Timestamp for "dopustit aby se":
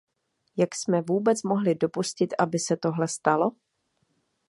1.75-2.77